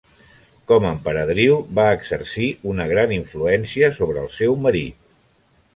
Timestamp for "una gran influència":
2.73-3.95